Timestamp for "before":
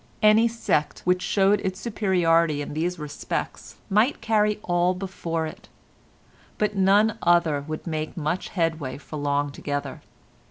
4.95-5.45